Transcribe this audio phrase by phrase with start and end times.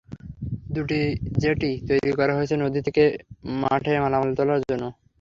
[0.69, 0.99] দুটি
[1.37, 3.03] জেটি তৈরি করা হয়েছে নদী থেকে
[3.61, 4.83] মাঠে মালামাল তোলার জন্য।